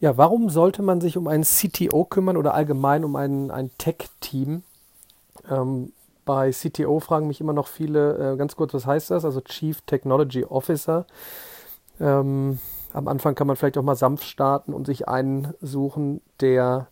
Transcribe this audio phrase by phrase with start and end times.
[0.00, 4.62] Ja, warum sollte man sich um einen CTO kümmern oder allgemein um ein, ein Tech-Team?
[5.50, 5.92] Ähm,
[6.24, 9.24] bei CTO fragen mich immer noch viele, äh, ganz kurz, was heißt das?
[9.24, 11.06] Also Chief Technology Officer.
[12.00, 12.58] Ähm,
[12.92, 16.88] am Anfang kann man vielleicht auch mal sanft starten und sich einen suchen, der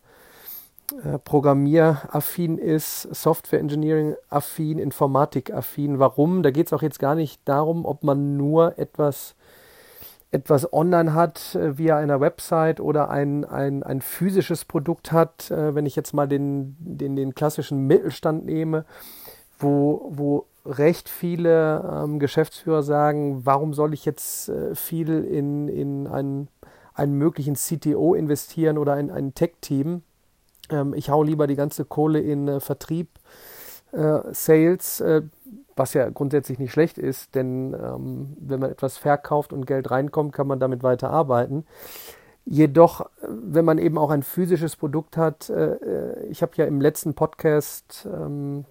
[1.05, 5.99] äh, Programmieraffin ist, Software Engineering affin, Informatik affin.
[5.99, 6.43] Warum?
[6.43, 9.35] Da geht es auch jetzt gar nicht darum, ob man nur etwas
[10.33, 15.75] etwas online hat äh, via einer Website oder ein, ein, ein physisches Produkt hat, äh,
[15.75, 18.87] wenn ich jetzt mal den, den, den klassischen Mittelstand nehme,
[19.59, 26.07] wo, wo recht viele ähm, Geschäftsführer sagen, warum soll ich jetzt äh, viel in, in
[26.07, 26.49] einen,
[26.95, 30.03] einen möglichen CTO investieren oder in ein Tech-Team?
[30.71, 33.09] Ähm, ich hau lieber die ganze Kohle in äh, Vertrieb,
[33.93, 35.23] äh, Sales, äh,
[35.77, 40.33] was ja grundsätzlich nicht schlecht ist, denn ähm, wenn man etwas verkauft und Geld reinkommt,
[40.33, 41.65] kann man damit weiter arbeiten.
[42.45, 46.81] Jedoch, wenn man eben auch ein physisches Produkt hat, äh, äh ich habe ja im
[46.81, 48.65] letzten Podcast ähm,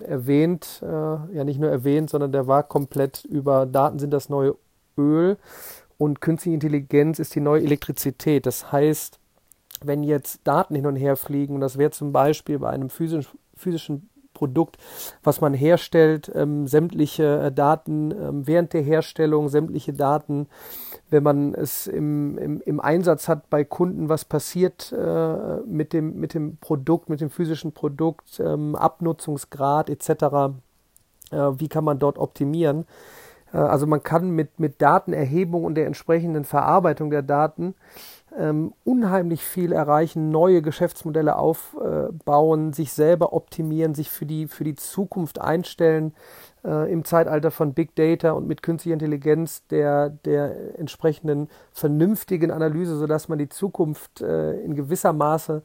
[0.00, 4.56] erwähnt, äh, ja nicht nur erwähnt, sondern der war komplett über Daten sind das neue
[4.98, 5.36] Öl
[5.98, 8.46] und künstliche Intelligenz ist die neue Elektrizität.
[8.46, 9.18] Das heißt,
[9.82, 13.28] wenn jetzt Daten hin und her fliegen, und das wäre zum Beispiel bei einem physisch,
[13.54, 14.76] physischen Produkt,
[15.22, 20.46] was man herstellt, ähm, sämtliche äh, Daten ähm, während der Herstellung, sämtliche Daten,
[21.08, 26.20] wenn man es im, im, im Einsatz hat bei Kunden, was passiert äh, mit, dem,
[26.20, 30.10] mit dem Produkt, mit dem physischen Produkt, ähm, Abnutzungsgrad etc.,
[31.30, 32.84] äh, wie kann man dort optimieren.
[33.52, 37.74] Äh, also man kann mit, mit Datenerhebung und der entsprechenden Verarbeitung der Daten
[38.38, 44.74] ähm, unheimlich viel erreichen, neue Geschäftsmodelle aufbauen, sich selber optimieren, sich für die, für die
[44.74, 46.12] Zukunft einstellen
[46.64, 52.96] äh, im Zeitalter von Big Data und mit künstlicher Intelligenz der, der entsprechenden vernünftigen Analyse,
[52.96, 55.62] sodass man die Zukunft äh, in gewisser Maße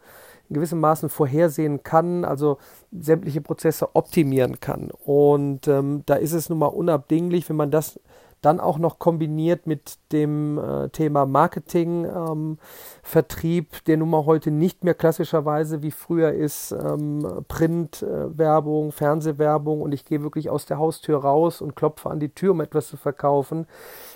[0.51, 2.57] in gewissem Maßen vorhersehen kann, also
[2.91, 4.91] sämtliche Prozesse optimieren kann.
[5.05, 8.01] Und ähm, da ist es nun mal unabdinglich, wenn man das
[8.41, 12.57] dann auch noch kombiniert mit dem äh, Thema Marketing, ähm,
[13.03, 19.81] Vertrieb, der nun mal heute nicht mehr klassischerweise wie früher ist, ähm, Printwerbung, äh, Fernsehwerbung
[19.81, 22.87] und ich gehe wirklich aus der Haustür raus und klopfe an die Tür, um etwas
[22.87, 23.67] zu verkaufen,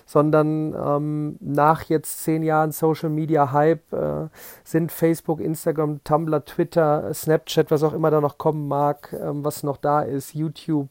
[0.08, 4.28] sondern ähm, nach jetzt zehn Jahren Social Media Hype äh,
[4.64, 9.62] sind Facebook, Instagram, Tumblr, Twitter, Snapchat, was auch immer da noch kommen mag, ähm, was
[9.62, 10.90] noch da ist, YouTube,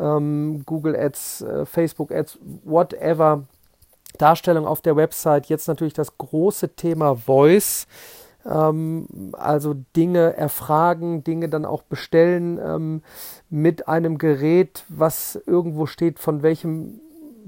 [0.00, 3.44] ähm, Google Ads, äh, Facebook Ads, whatever.
[4.18, 5.46] Darstellung auf der Website.
[5.46, 7.86] Jetzt natürlich das große Thema Voice.
[8.44, 13.02] Ähm, also Dinge erfragen, Dinge dann auch bestellen ähm,
[13.50, 17.00] mit einem Gerät, was irgendwo steht, von welchem,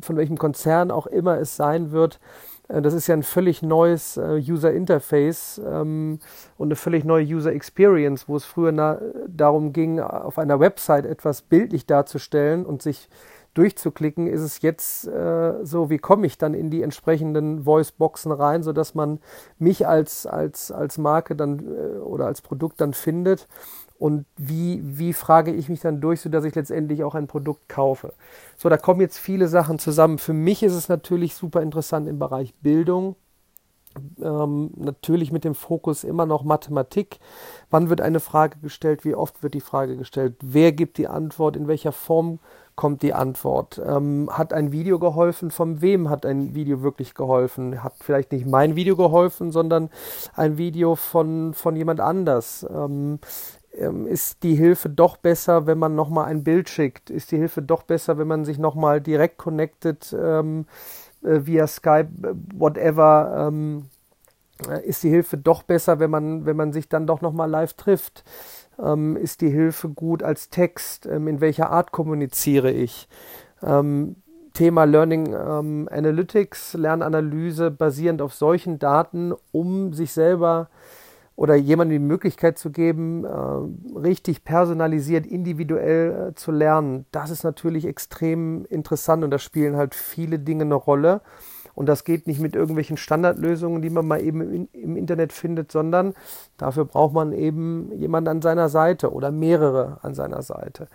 [0.03, 2.21] von welchem Konzern auch immer es sein wird.
[2.69, 6.19] Äh, das ist ja ein völlig neues äh, User Interface ähm,
[6.57, 11.07] und eine völlig neue User Experience, wo es früher na, darum ging, auf einer Website
[11.07, 13.09] etwas bildlich darzustellen und sich
[13.55, 18.63] durchzuklicken, ist es jetzt äh, so, wie komme ich dann in die entsprechenden Voice-Boxen rein,
[18.63, 19.19] sodass man
[19.59, 23.49] mich als, als, als Marke dann äh, oder als Produkt dann findet
[23.99, 28.13] und wie, wie frage ich mich dann durch, sodass ich letztendlich auch ein Produkt kaufe.
[28.57, 30.19] So, da kommen jetzt viele Sachen zusammen.
[30.19, 33.17] Für mich ist es natürlich super interessant im Bereich Bildung.
[34.23, 37.19] Ähm, natürlich mit dem Fokus immer noch Mathematik.
[37.71, 39.05] Wann wird eine Frage gestellt?
[39.05, 40.37] Wie oft wird die Frage gestellt?
[40.41, 41.57] Wer gibt die Antwort?
[41.57, 42.39] In welcher Form
[42.77, 43.81] kommt die Antwort?
[43.85, 45.51] Ähm, hat ein Video geholfen?
[45.51, 47.83] Von wem hat ein Video wirklich geholfen?
[47.83, 49.91] Hat vielleicht nicht mein Video geholfen, sondern
[50.35, 52.65] ein Video von, von jemand anders?
[52.71, 53.19] Ähm,
[54.07, 57.11] ist die Hilfe doch besser, wenn man nochmal ein Bild schickt?
[57.11, 60.67] Ist die Hilfe doch besser, wenn man sich nochmal direkt connectet ähm,
[61.23, 63.47] äh, via Skype, äh, whatever?
[63.49, 63.87] Ähm,
[64.69, 67.75] äh, ist die Hilfe doch besser, wenn man, wenn man sich dann doch nochmal live
[67.75, 68.25] trifft?
[68.83, 71.07] Ähm, ist die Hilfe gut als Text?
[71.07, 73.09] Ähm, in welcher Art kommuniziere ich?
[73.63, 74.17] Ähm,
[74.55, 80.69] Thema Learning Analytics, Lernanalyse basierend auf solchen Daten, um sich selber
[81.39, 87.45] oder jemandem die Möglichkeit zu geben, äh, richtig personalisiert, individuell äh, zu lernen, das ist
[87.45, 91.21] natürlich extrem interessant und da spielen halt viele Dinge eine Rolle.
[91.77, 95.71] Und das geht nicht mit irgendwelchen Standardlösungen, die man mal eben im, im Internet findet,
[95.71, 96.15] sondern
[96.57, 100.89] dafür braucht man eben jemanden an seiner Seite oder mehrere an seiner Seite.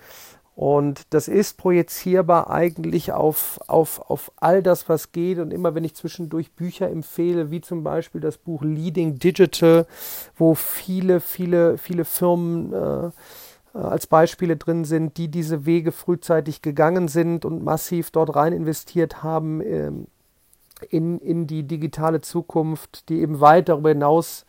[0.55, 5.39] Und das ist projizierbar eigentlich auf, auf, auf all das, was geht.
[5.39, 9.87] Und immer wenn ich zwischendurch Bücher empfehle, wie zum Beispiel das Buch Leading Digital,
[10.35, 13.09] wo viele, viele, viele Firmen äh,
[13.73, 19.23] als Beispiele drin sind, die diese Wege frühzeitig gegangen sind und massiv dort rein investiert
[19.23, 20.07] haben, ähm,
[20.89, 24.45] in, in die digitale Zukunft, die eben weit darüber hinaus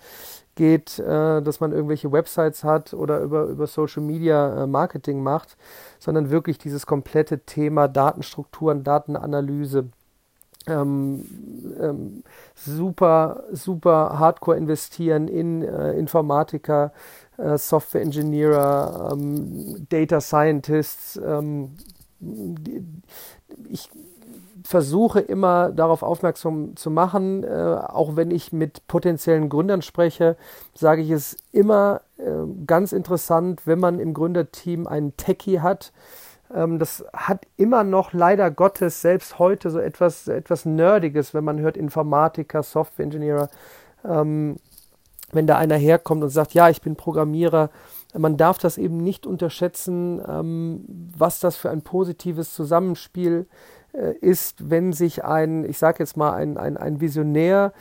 [0.55, 5.57] geht, äh, dass man irgendwelche Websites hat oder über, über Social Media äh, Marketing macht,
[5.99, 9.87] sondern wirklich dieses komplette Thema Datenstrukturen, Datenanalyse.
[10.67, 11.25] Ähm,
[11.79, 12.25] ähm,
[12.55, 16.93] super, super hardcore investieren in äh, Informatiker,
[17.37, 21.21] äh, Software Engineer, ähm, Data Scientists.
[23.69, 23.91] Ich
[24.65, 30.37] versuche immer darauf aufmerksam zu machen, äh, auch wenn ich mit potenziellen Gründern spreche,
[30.75, 32.25] sage ich es immer äh,
[32.67, 35.93] ganz interessant, wenn man im Gründerteam einen Techie hat.
[36.53, 41.61] Ähm, das hat immer noch leider Gottes selbst heute so etwas, etwas Nerdiges, wenn man
[41.61, 43.51] hört Informatiker, Software-Engineer.
[44.05, 44.57] Ähm,
[45.33, 47.71] wenn da einer herkommt und sagt, ja, ich bin Programmierer,
[48.17, 50.85] man darf das eben nicht unterschätzen, ähm,
[51.17, 56.17] was das für ein positives Zusammenspiel ist äh, ist, wenn sich ein, ich sage jetzt
[56.17, 57.73] mal, ein, ein, ein Visionär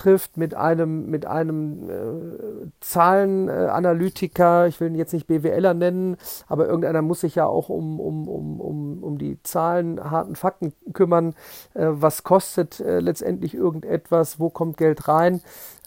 [0.00, 6.16] trifft mit einem, mit einem äh, Zahlenanalytiker, ich will ihn jetzt nicht BWLer nennen,
[6.48, 10.72] aber irgendeiner muss sich ja auch um, um, um, um, um die Zahlen, harten Fakten
[10.94, 11.34] kümmern.
[11.74, 14.40] Äh, was kostet äh, letztendlich irgendetwas?
[14.40, 15.42] Wo kommt Geld rein?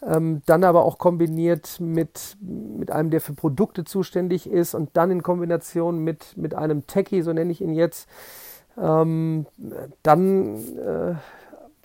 [0.06, 5.10] Ähm, dann aber auch kombiniert mit, mit einem, der für Produkte zuständig ist und dann
[5.10, 8.08] in Kombination mit, mit einem Techie, so nenne ich ihn jetzt,
[8.80, 9.46] ähm,
[10.04, 11.14] dann äh,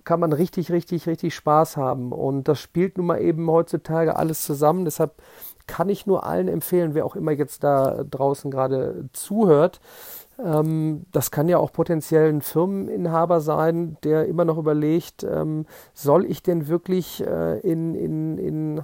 [0.10, 2.12] kann man richtig, richtig, richtig Spaß haben.
[2.12, 4.84] Und das spielt nun mal eben heutzutage alles zusammen.
[4.84, 5.22] Deshalb
[5.68, 9.80] kann ich nur allen empfehlen, wer auch immer jetzt da draußen gerade zuhört.
[10.44, 16.26] Ähm, das kann ja auch potenziell ein Firmeninhaber sein, der immer noch überlegt, ähm, soll
[16.26, 18.82] ich denn wirklich äh, in, in, in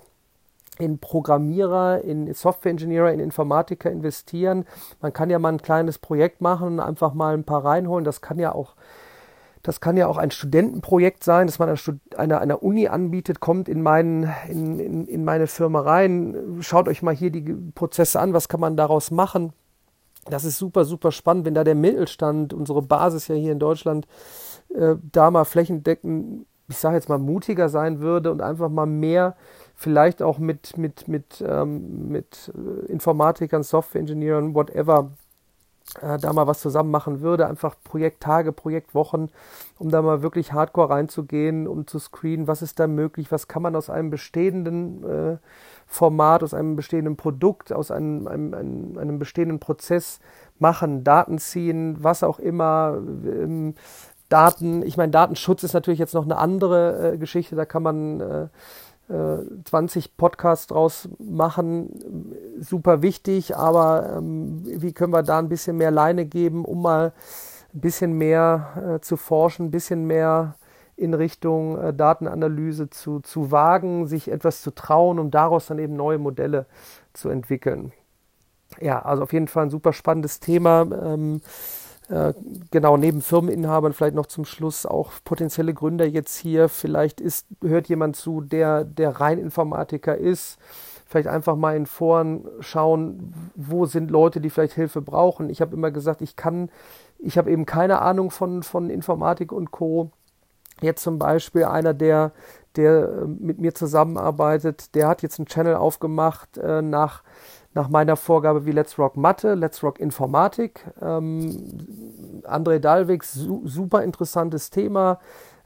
[0.78, 4.66] in Programmierer, in Software-Engineer, in Informatiker investieren.
[5.01, 8.04] Man kann ja mal ein kleines Projekt machen und einfach mal ein paar reinholen.
[8.04, 8.75] Das kann ja auch,
[9.66, 11.76] das kann ja auch ein Studentenprojekt sein, das man
[12.18, 17.02] einer, einer Uni anbietet, kommt in, meinen, in, in, in meine Firma rein, schaut euch
[17.02, 17.42] mal hier die
[17.74, 19.54] Prozesse an, was kann man daraus machen.
[20.26, 24.08] Das ist super, super spannend, wenn da der Mittelstand, unsere Basis ja hier in Deutschland,
[24.70, 29.36] äh, da mal flächendeckend, ich sage jetzt mal, mutiger sein würde und einfach mal mehr
[29.74, 35.10] vielleicht auch mit, mit, mit, ähm, mit äh, Informatikern, Software-Ingenieuren, whatever,
[36.02, 37.48] äh, da mal was zusammen machen würde.
[37.48, 39.30] Einfach Projekttage, Projektwochen,
[39.78, 43.62] um da mal wirklich hardcore reinzugehen, um zu screenen, was ist da möglich, was kann
[43.62, 45.38] man aus einem bestehenden äh,
[45.86, 50.20] Format, aus einem bestehenden Produkt, aus einem, einem, einem, einem bestehenden Prozess
[50.60, 52.98] machen, Daten ziehen, was auch immer.
[52.98, 53.76] Ähm,
[54.28, 58.20] Daten, ich meine, Datenschutz ist natürlich jetzt noch eine andere äh, Geschichte, da kann man
[58.22, 58.48] äh,
[59.07, 65.78] 20 äh, Podcasts draus machen, super wichtig, aber ähm, wie können wir da ein bisschen
[65.78, 67.13] mehr Leine geben, um mal
[67.74, 70.56] ein bisschen mehr äh, zu forschen, ein bisschen mehr
[70.96, 75.96] in Richtung äh, Datenanalyse zu, zu wagen, sich etwas zu trauen, um daraus dann eben
[75.96, 76.66] neue Modelle
[77.13, 77.92] zu entwickeln.
[78.80, 80.81] Ja, also auf jeden Fall ein super spannendes Thema.
[80.81, 86.69] Ähm, äh, genau, neben Firmeninhabern vielleicht noch zum Schluss auch potenzielle Gründer jetzt hier.
[86.69, 90.57] Vielleicht ist, hört jemand zu, der, der rein Informatiker ist.
[91.07, 95.50] Vielleicht einfach mal in Foren schauen, wo sind Leute, die vielleicht Hilfe brauchen.
[95.50, 96.69] Ich habe immer gesagt, ich kann,
[97.19, 100.12] ich habe eben keine Ahnung von, von Informatik und Co.
[100.81, 102.34] Jetzt zum Beispiel einer, der,
[102.75, 107.24] der äh, mit mir zusammenarbeitet, der hat jetzt einen Channel aufgemacht äh, nach
[107.76, 110.86] nach meiner Vorgabe wie Let's Rock Mathe, Let's Rock Informatik.
[111.02, 115.20] Ähm, André Dalwig, su super interessantes Thema.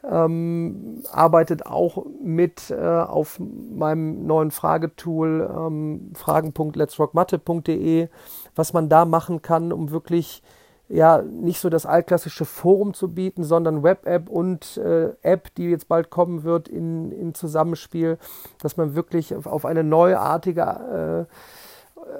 [0.04, 8.08] Ähm, arbeitet auch mit äh, auf meinem neuen Fragetool ähm, fragen.letsrockmatte.de,
[8.56, 10.42] was man da machen kann, um wirklich
[10.88, 15.88] ja nicht so das altklassische Forum zu bieten, sondern Web-App und äh, App, die jetzt
[15.88, 18.18] bald kommen wird in, in Zusammenspiel,
[18.62, 21.34] dass man wirklich auf, auf eine neuartige äh,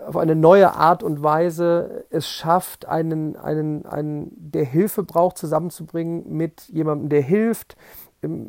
[0.08, 6.32] auf eine neue Art und Weise es schafft, einen, einen, einen, der Hilfe braucht, zusammenzubringen
[6.36, 7.76] mit jemandem, der hilft,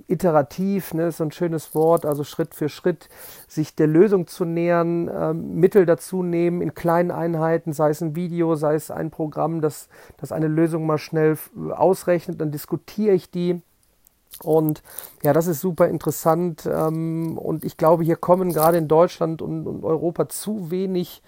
[0.09, 3.09] iterativ, ne, ist so ein schönes Wort, also Schritt für Schritt,
[3.47, 8.17] sich der Lösung zu nähern, äh, Mittel dazu nehmen in kleinen Einheiten, sei es ein
[8.17, 11.39] Video, sei es ein Programm, das, das eine Lösung mal schnell
[11.71, 13.63] ausrechnet, dann diskutiere ich die
[14.43, 14.83] und
[15.23, 16.69] ja, das ist super interessant.
[16.73, 21.23] Ähm, und ich glaube, hier kommen gerade in Deutschland und, und Europa zu wenig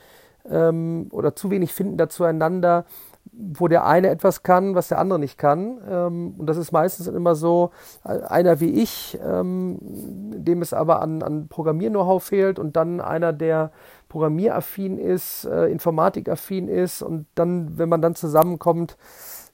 [0.49, 2.85] ähm, oder zu wenig finden da zueinander,
[3.33, 5.79] wo der eine etwas kann, was der andere nicht kann.
[5.89, 7.71] Ähm, und das ist meistens immer so,
[8.05, 13.33] äh, einer wie ich, ähm, dem es aber an, an Programmier-Know-how fehlt und dann einer,
[13.33, 13.71] der
[14.09, 18.97] programmieraffin ist, äh, informatikaffin ist und dann, wenn man dann zusammenkommt,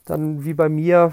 [0.09, 1.13] dann wie bei mir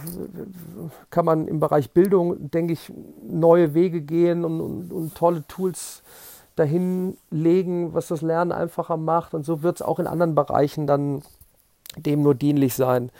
[1.10, 2.92] kann man im Bereich Bildung, denke ich,
[3.28, 6.02] neue Wege gehen und, und, und tolle Tools
[6.56, 9.34] dahin legen, was das Lernen einfacher macht.
[9.34, 11.22] Und so wird es auch in anderen Bereichen dann
[11.98, 13.12] dem nur dienlich sein.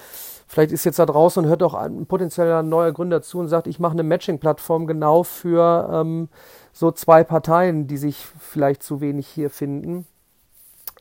[0.48, 3.68] Vielleicht ist jetzt da draußen und hört auch ein potenzieller neuer Gründer zu und sagt,
[3.68, 6.30] ich mache eine Matching-Plattform genau für ähm,
[6.72, 10.06] so zwei Parteien, die sich vielleicht zu wenig hier finden.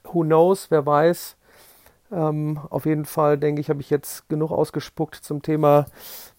[0.04, 1.36] Who knows, wer weiß.
[2.14, 5.86] Ähm, auf jeden Fall denke ich, habe ich jetzt genug ausgespuckt zum Thema,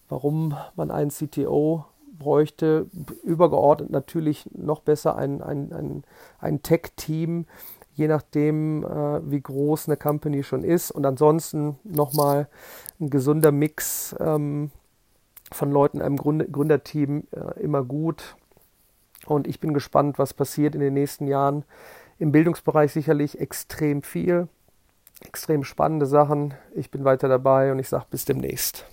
[0.08, 1.84] warum man einen CTO
[2.18, 2.86] bräuchte.
[3.24, 6.04] Übergeordnet natürlich noch besser ein, ein, ein,
[6.38, 7.44] ein Tech-Team,
[7.94, 10.90] je nachdem, äh, wie groß eine Company schon ist.
[10.90, 12.48] Und ansonsten nochmal
[12.98, 14.70] ein gesunder Mix ähm,
[15.52, 18.36] von Leuten, einem Gründ Gründerteam äh, immer gut.
[19.26, 21.64] Und ich bin gespannt, was passiert in den nächsten Jahren.
[22.18, 24.48] Im Bildungsbereich sicherlich extrem viel
[25.20, 26.54] extrem spannende Sachen.
[26.74, 28.84] Ich bin weiter dabei und ich sage bis demnächst.